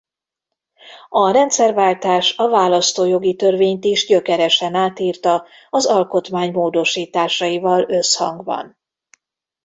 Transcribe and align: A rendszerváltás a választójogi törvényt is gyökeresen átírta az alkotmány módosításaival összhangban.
A 1.09 1.31
rendszerváltás 1.31 2.37
a 2.37 2.49
választójogi 2.49 3.35
törvényt 3.35 3.85
is 3.85 4.05
gyökeresen 4.05 4.75
átírta 4.75 5.45
az 5.69 5.85
alkotmány 5.85 6.51
módosításaival 6.51 7.89
összhangban. 7.89 8.77